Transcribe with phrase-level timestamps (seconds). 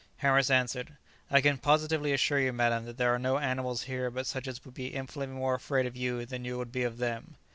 [0.17, 0.97] Harris answered,
[1.29, 4.65] "I can positively assure you, madam, that there are no animals here but such as
[4.65, 7.35] would be infinitely more afraid of you than you would be of them."